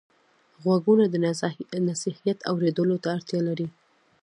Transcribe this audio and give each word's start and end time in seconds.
غوږونه 0.61 1.05
د 1.73 1.75
نصیحت 1.89 2.39
اورېدلو 2.51 2.97
ته 3.03 3.07
اړتیا 3.15 3.39
لري 3.47 3.67